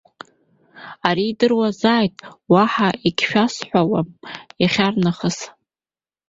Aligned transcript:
Ари 1.07 1.25
идыруазааит, 1.31 2.15
уаҳа 2.51 2.89
егьшәасҳәауам 3.05 4.09
иахьарнахыс. 4.61 5.37